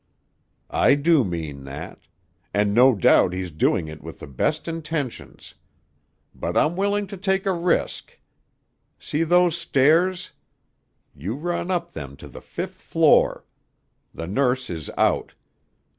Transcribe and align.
"I 0.71 0.95
do 0.95 1.23
mean 1.23 1.63
that. 1.65 1.99
And 2.55 2.73
no 2.73 2.95
doubt 2.95 3.33
he's 3.33 3.51
doing 3.51 3.87
it 3.87 4.01
with 4.01 4.17
the 4.17 4.25
best 4.25 4.67
intentions. 4.67 5.53
But 6.33 6.57
I'm 6.57 6.75
willing 6.75 7.05
to 7.05 7.17
take 7.17 7.45
a 7.45 7.53
risk. 7.53 8.17
See 8.97 9.21
those 9.23 9.55
stairs? 9.55 10.31
You 11.15 11.35
run 11.35 11.69
up 11.69 11.91
them 11.91 12.15
to 12.17 12.27
the 12.27 12.41
fifth 12.41 12.81
floor. 12.81 13.45
The 14.11 14.25
nurse 14.25 14.71
is 14.71 14.89
out. 14.97 15.35